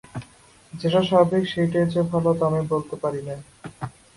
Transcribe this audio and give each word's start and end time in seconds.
যেটা 0.73 1.01
স্বভাবিক 1.01 1.43
সেইটেই 1.47 1.87
যে 1.93 2.01
ভালো, 2.11 2.29
তা 2.33 2.43
আমি 2.45 2.61
বলতে 2.67 2.95
পারি 2.95 3.21
নে। 3.21 3.35